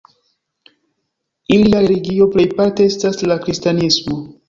Ilia 1.57 1.83
religio 1.85 2.29
plejparte 2.37 2.91
estas 2.93 3.25
la 3.33 3.41
kristanismo. 3.49 4.23